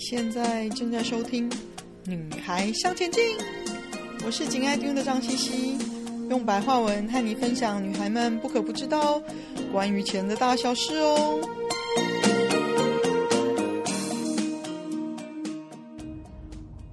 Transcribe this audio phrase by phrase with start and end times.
[0.00, 1.48] 现在正在收听
[2.06, 3.22] 《女孩向前进》，
[4.24, 5.78] 我是紧爱听的张茜茜，
[6.30, 9.22] 用白话文和你分享女孩们不可不知道
[9.70, 11.38] 关于钱的大小事哦。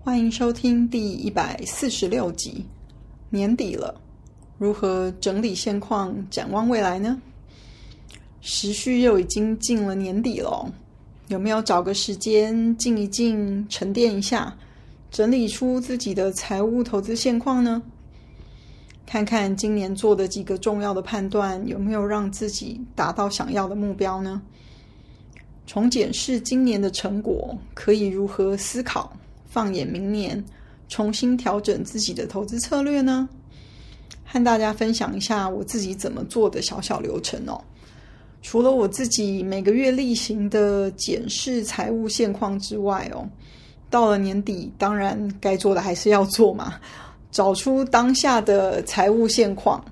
[0.03, 2.65] 欢迎收听第一百四十六集。
[3.29, 4.01] 年底了，
[4.57, 7.21] 如何整理现况，展望未来呢？
[8.41, 10.69] 时序又已经进了年底了。
[11.27, 14.55] 有没有找个时间静一静、沉淀一下，
[15.11, 17.81] 整理出自己的财务投资现况呢？
[19.05, 24.41] 看看今年做的几个重要的判断，有没有让自己达到想要的目标呢？
[25.65, 29.11] 从检视今年的成果，可以如何思考？
[29.49, 30.41] 放眼明年，
[30.87, 33.27] 重新调整自己的投资策略呢？
[34.23, 37.61] 和大家分享一下我自己怎么做的小小流程哦。
[38.49, 43.27] 除了我自己每个月例行的检视财务现况之外，哦，
[43.89, 46.75] 到了年底，当然该做的还是要做嘛，
[47.29, 49.83] 找出当下的财务现况。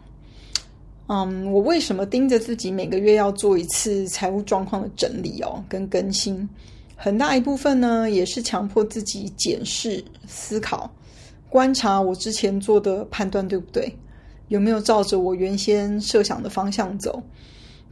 [1.07, 6.47] 嗯，我为什么盯着自己每个月要做一次财务状况的整理哦，跟更新？
[6.95, 10.89] 很大一部分呢，也是强迫自己检视、思考、
[11.49, 13.93] 观察我之前做的判断对不对，
[14.47, 17.21] 有没有照着我原先设想的方向走。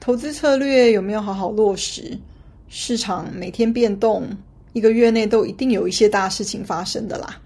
[0.03, 2.19] 投资策略有没有好好落实？
[2.67, 4.27] 市场每天变动，
[4.73, 7.41] 一个月内都一定有一些大事情发生的啦。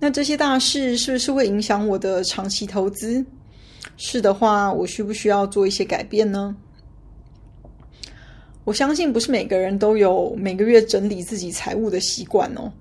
[0.00, 3.24] 那这些大事是不是会影响我的长期投资？
[3.96, 6.56] 是的话，我需不需要做一些改变呢？
[8.64, 12.72] 我相信不是每个人都有每个月整理自己财务的习惯哦。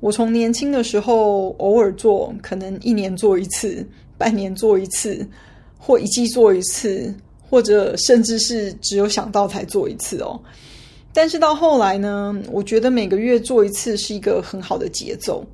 [0.00, 3.86] 我从年轻的时候偶尔做，可能一年做一次，
[4.16, 5.28] 半年做一次，
[5.76, 7.14] 或一季做一次。
[7.52, 10.40] 或者甚至是只有想到才做一次哦，
[11.12, 15.44] 但是到后来呢，我觉得每个月做一次是一个很好的节奏。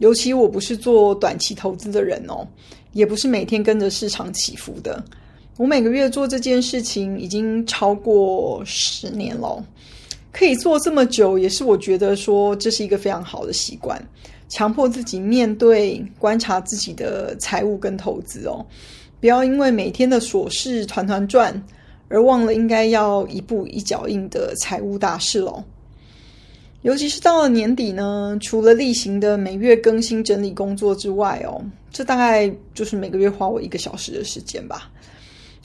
[0.00, 2.46] 尤其我不是做短期投资的人哦，
[2.92, 5.02] 也不是每天跟着市场起伏的。
[5.56, 9.64] 我每个月做这件事情已经超过十年了，
[10.30, 13.98] 可以做这么久，也是我觉得说这是一个非常好的习惯。
[14.50, 18.62] 强迫自己面对、观察自己的财务跟投资哦。
[19.20, 21.62] 不要因为每天的琐事团团转，
[22.08, 25.64] 而忘了应该要一步一脚印的财务大事喽。
[26.82, 31.60] 尤其是到了年底呢，除了例行的每月更新整理工作之外哦，
[31.90, 34.90] 这大概就是每个月花我一个小时的时间吧。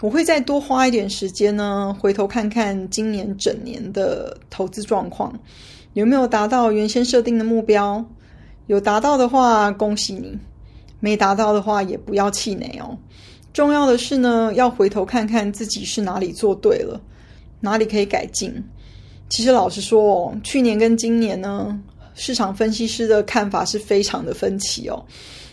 [0.01, 5.31] 我会再多花一点时间呢，回头看看今年整年的投资状况，
[5.93, 8.03] 有没有达到原先设定的目标。
[8.65, 10.39] 有达到的话，恭喜你；
[10.99, 12.97] 没达到的话，也不要气馁哦。
[13.53, 16.99] 重要的是呢，要回头看看自己是哪里做对了，
[17.59, 18.53] 哪里可以改进。
[19.29, 21.79] 其实老实说哦，去年跟今年呢，
[22.15, 25.05] 市场分析师的看法是非常的分歧哦。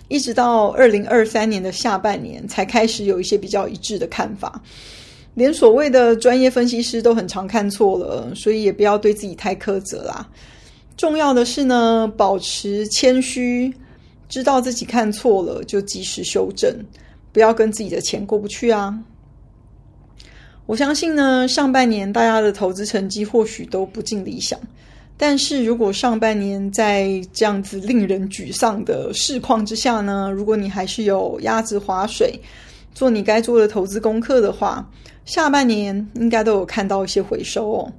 [0.08, 4.60] 一直到二零二三年的下半年，才开始有一些比较一致的看法。
[5.34, 10.28] 连所谓的专业分析师都很常看错了，所以也不要对自己太苛责啦。
[10.96, 13.72] 重要的是呢，保持谦虚，
[14.28, 16.74] 知道自己看错了就及时修正。
[17.32, 18.98] 不要跟自己的钱过不去啊！
[20.66, 24.58] 我相信呢，上半年大家的投资成绩或许都不尽理想，
[25.16, 32.38] 但是如果上半年在这样子令人沮丧的市况之下呢，如果你还是有鸭子划水，
[32.92, 34.86] 做你该做的投资功课的话，
[35.24, 37.92] 下半年应该都有看到一些回收哦。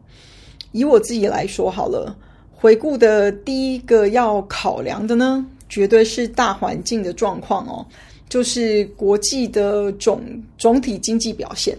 [0.71, 2.15] 以我自己来说好了，
[2.51, 7.83] 回顾的第一个要考量的呢，绝对是大环境的状况哦。
[8.29, 10.21] 就是国际的总
[10.57, 11.75] 总体经济表现，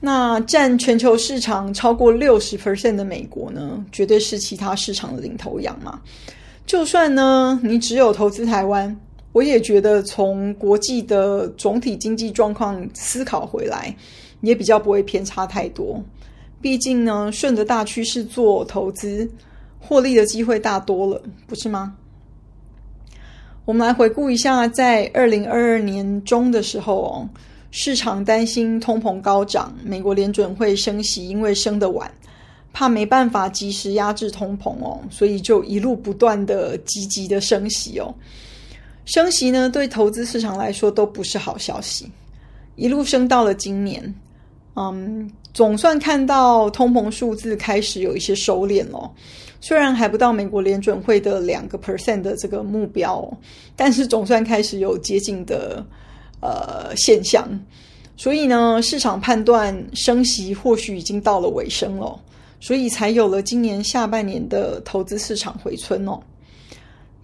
[0.00, 6.00] 那占全球市场超过六十 percent 的美国呢，绝对是其他市场的领头羊嘛。
[6.66, 8.94] 就算呢，你只有投资台湾，
[9.32, 13.94] 我也觉得从国际的总体经济状况思考回来，
[14.40, 16.02] 也比较不会偏差太多。
[16.60, 19.28] 毕竟呢，顺着大趋势做投资，
[19.80, 21.94] 获利的机会大多了，不是吗？
[23.64, 27.28] 我们来回顾一下，在二零二二年中的时候哦，
[27.70, 32.12] 市场担心通膨高涨，美国联准会升息，因为升得晚，
[32.72, 38.12] 怕没办法及时压制通膨哦，所以就一路不断的积极的升息哦。
[39.04, 42.10] 升息呢，对投资市场来说都不是好消息，
[42.74, 44.12] 一路升到了今年，
[44.74, 49.08] 嗯，总算看到通膨数字开始有一些收敛了。
[49.62, 53.32] 虽然还不到美国联准会的两个 percent 的这个目标，
[53.76, 55.82] 但是总算开始有接近的
[56.40, 57.48] 呃现象。
[58.16, 62.20] 所以呢，市场判断升息或许已经到了尾声了，
[62.60, 66.20] 所以才有了今年下半年的投资市场回春哦。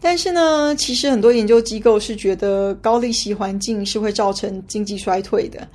[0.00, 5.67] 但是呢，其实很多研究机构是觉得高利息环境是会造成经济衰退的。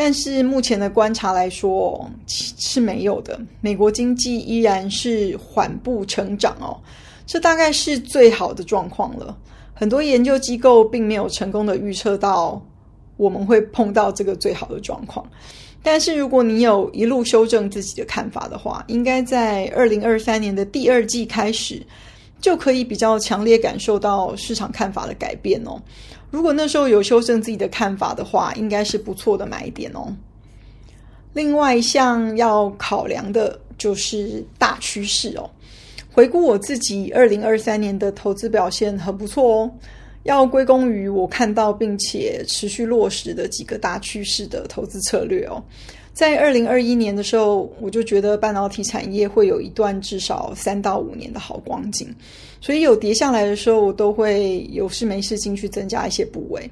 [0.00, 3.36] 但是目前的观察来说，是没有的。
[3.60, 6.78] 美国经济依然是缓步成长哦，
[7.26, 9.36] 这大概是最好的状况了。
[9.74, 12.64] 很多研究机构并没有成功的预测到
[13.16, 15.28] 我们会碰到这个最好的状况。
[15.82, 21.84] 但是如果你有一路修正自己的看法的话，应该在二零二三年的第二季开始，
[22.40, 25.80] 就可以比较强烈感受到市场看法的改变哦。
[26.30, 30.14] 如果那时候有修正自己的看法的话，应该是不错的买点哦。
[31.32, 35.48] 另外一项要考量的就是大趋势哦。
[36.10, 39.70] 回顾我自己二零二三年的投资表现很不错哦，
[40.24, 45.62] 要归功于我看到并且持续落实的几个大趋势的投资策略哦。
[46.18, 52.12] 在二零二一年的时候，我就觉得半导体产业会有一段至少三到五年的好光景，
[52.60, 56.68] 所以有跌下来的时候，我都会有事没事进去增加一些部位。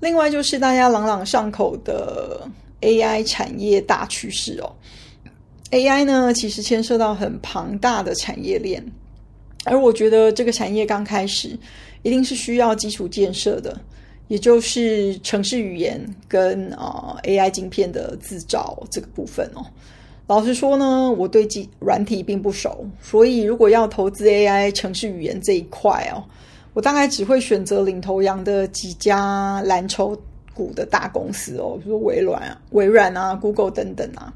[0.00, 2.40] 另外就是大家朗朗上口的
[2.80, 4.74] AI 产业大趋势哦
[5.70, 8.84] ，AI 呢其实牵涉到很庞大的产业链，
[9.64, 11.56] 而我觉得这个产业刚开始
[12.02, 13.80] 一定是需要基础建设的。
[14.32, 19.62] 也就是城市语言跟啊、AI 晶片的制造这个部分哦。
[20.26, 26.24] 老实说呢，我对软软体并不熟，所以如果要投资 AI 城市语言这一块哦，
[26.72, 30.18] 我大概只会选择领头羊的几家蓝筹
[30.54, 34.32] 股的大公司哦，比如说微软、微软啊、Google 等等啊。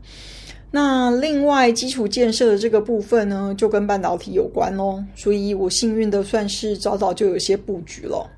[0.70, 8.28] 那另外基础建设的这个部分呢，就跟半导体有关哦，所以我幸运的算是早早就有些布局了。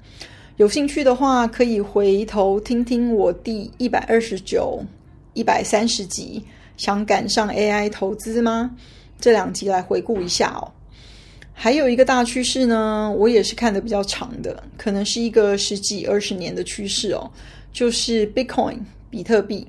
[0.58, 4.82] 有兴趣的话，可以回头听听我第一百二十九、
[5.32, 6.42] 一百三十集，
[6.76, 8.68] 想赶上 AI 投资吗？
[9.20, 10.66] 这两集来回顾一下哦。
[11.52, 17.30] 还有一个大趋势呢，我也是看得比较长的，可能是一个十几二十年的趋势哦，
[17.72, 18.78] 就是 Bitcoin
[19.08, 19.64] 比特币。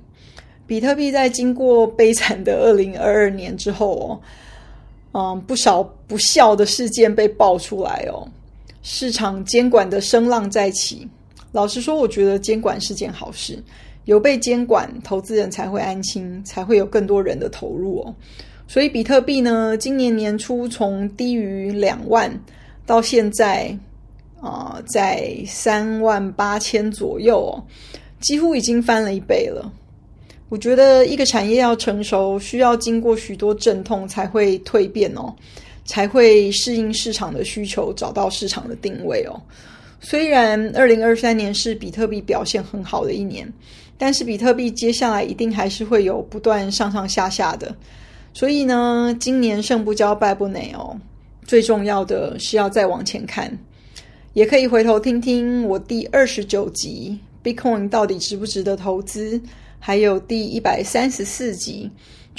[0.65, 4.19] 比特币在经过悲惨的二零二二年之后
[5.11, 8.27] 哦，嗯，不少不孝的事件被爆出来哦。
[8.91, 11.07] 市场监管的声浪再起，
[11.51, 13.63] 老实说，我觉得监管是件好事，
[14.05, 18.15] 有被监管，投资人才会安心，才会有更多人的投入哦。
[18.67, 22.35] 所以，比特币呢，今年年初从低于两万
[22.87, 23.77] 到现在
[24.41, 27.61] 啊、在三万八千左右哦，
[28.19, 29.71] 几乎已经翻了一倍了。
[30.49, 35.31] 我觉得一个产业要成熟，需要经过许多阵痛才会蜕变哦。
[35.89, 39.41] 才会适应市场的需求，找到市场的定位哦。
[39.99, 43.51] 虽然二零二三年是比特币表现很好的一年，
[43.97, 47.75] 但是比特币接下来一定还是会有不断上上下下的。
[48.35, 50.95] 所以呢，今年胜不骄败不馁哦。
[51.47, 53.51] 最重要的是要再往前看，
[54.33, 59.41] 也可以回头听听我第二十九集 Bitcoin 到底值不值得投资，
[59.79, 61.89] 还有第一百三十四集。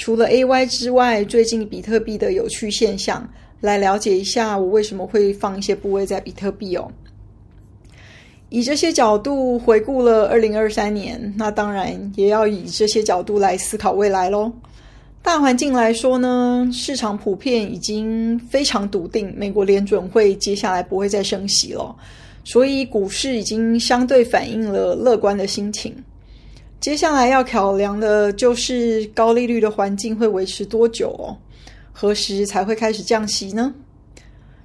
[0.01, 6.91] 除了 AY 之外，最近比特币的有趣现象，来了解一下我为什么会放一些部位在比特币哦。
[8.49, 14.51] 以这些角度回顾了二零二三年，那当然也要以这些角度来思考未来喽。
[15.21, 21.95] 大环境来说呢，市场普遍已经非常笃定，美国联准会接下来不会再升息了，
[22.43, 25.95] 所以股市已经相对反映了乐观的心情。
[26.81, 31.37] 接下来要考量的就是高利率的环境会维持多久哦？
[31.93, 33.71] 何时才会开始降息呢？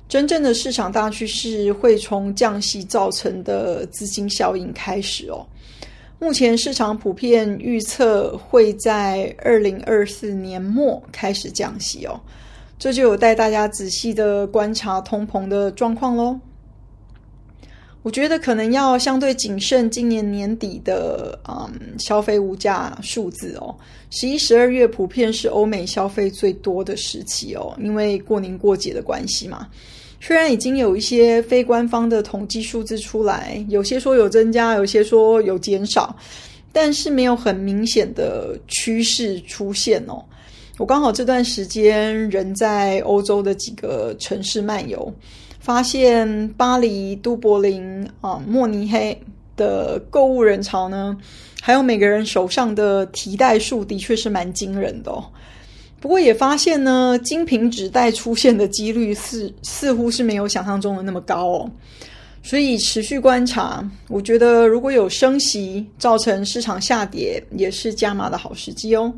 [0.09, 5.47] 真正的市场大趋势会从降息造成的资金效应开始哦。
[6.19, 12.19] 目前市场普遍预测会在二零二四年末开始降息哦，
[12.79, 16.41] 这就有带大家仔细的观察通膨的状况喽。
[18.07, 23.75] 我觉得可能要相对谨慎，今年年底的嗯消费物价数字哦，
[24.11, 29.67] 十一、十二月普遍是欧美消费最多的时期哦，因为过年过节的关系嘛。
[30.21, 36.15] 虽然已经有一些非官方的统计数字出来，有些说有增加，有些说有减少，
[36.73, 40.25] 但是没有很明显的趋势出现哦。
[40.79, 45.13] 我刚好这段时间人在欧洲的几个城市漫游。
[45.67, 49.21] 发现巴黎、都柏林啊、慕尼黑
[49.57, 51.17] 的购物人潮呢，
[51.61, 55.25] 还有每个人手上的提袋数，的确是蛮惊人的哦。
[55.99, 61.71] 不过也发现呢，精品纸袋出现的几率是似乎是没有想象中的那么高哦。
[62.45, 69.13] 所以持续观察，我觉得如果有升息造成市场下跌，也是加码的好时机哦。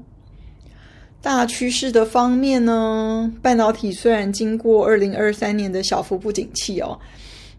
[1.20, 6.98] 大趋势的方面呢，半导体虽然经过二零二三年的小幅不景气哦，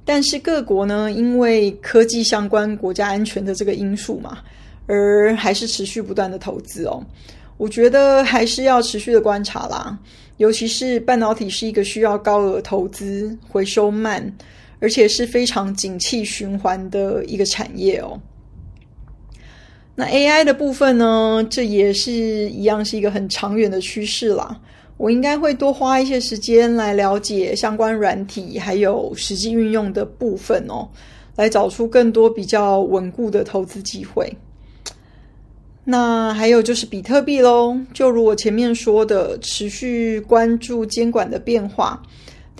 [0.06, 4.40] 但是各国呢，因为科技相关国家安全的这个因素嘛，
[4.88, 7.04] 而还是持续不断的投资哦。
[7.58, 10.00] 我觉得还是要持续的观察啦，
[10.38, 14.34] 尤其是半导体是一个需要高额投资、回收慢，
[14.80, 18.18] 而且是非常景气循环的一个产业哦。
[20.00, 24.58] 那 AI 的部分呢，这也是一样是一个很长远的趋势啦。
[24.96, 30.88] 我应该会多花一些时间来了解相关软体，还有实际运用的部分哦，
[31.36, 34.34] 来找出更多比较稳固的投资机会。
[35.84, 42.02] 那还有就是比特币喽，就如我前面说的，持续关注监管的变化。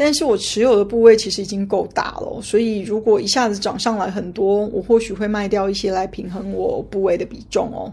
[0.02, 7.92] 但是我持有的部位其实已经够大了，所以如果一下子涨上来很多，我或许会卖掉一些来平衡我部位的比重哦。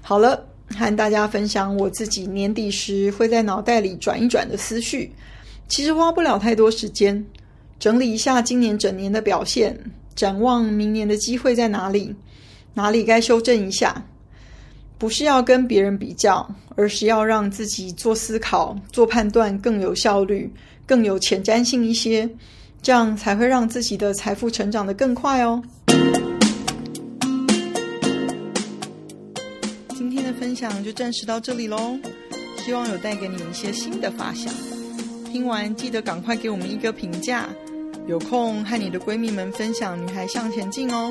[0.00, 5.10] 好了，和大家分享我自己年底时会在脑袋里转一转的思绪，
[5.66, 7.26] 其实花不了太多时间，
[7.80, 9.76] 整理一下今年整年的表现，
[10.14, 12.14] 展望明年的机会在哪里，
[12.74, 14.06] 哪里该修正一下，
[14.96, 20.48] 不是要跟别人比较，而是要让自己做思考、做判断更有效率。
[20.90, 22.28] 更有前瞻性一些，
[22.82, 25.62] 这样才会让自己的财富成长得更快哦。
[29.90, 31.96] 今天的分享就暂时到这里喽，
[32.56, 34.52] 希望有带给你一些新的发想。
[35.30, 37.48] 听完记得赶快给我们一个评价，
[38.08, 41.08] 有空和你的闺蜜们分享《女孩向前进》哦。